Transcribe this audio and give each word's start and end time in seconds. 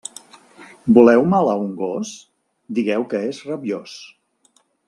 Voleu 0.97 1.25
mal 1.33 1.51
a 1.51 1.53
un 1.67 1.69
gos? 1.83 2.15
Digueu 2.81 3.09
que 3.15 3.25
és 3.29 3.47
rabiós. 3.51 3.99